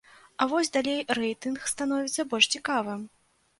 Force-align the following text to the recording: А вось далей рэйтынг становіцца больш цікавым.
А 0.43 0.45
вось 0.53 0.71
далей 0.77 1.03
рэйтынг 1.19 1.69
становіцца 1.73 2.27
больш 2.35 2.51
цікавым. 2.59 3.07